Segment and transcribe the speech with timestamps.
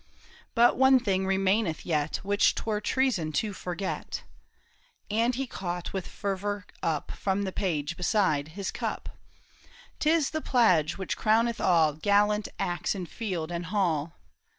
[0.55, 4.23] But one thing remain eth yet Which 'twere treason to forget;"
[5.11, 9.09] And he caught with fervor up From the page beside, his cup:"
[9.99, 14.13] 'Tis the pledge which crowneth all Gallant acts in field and hall."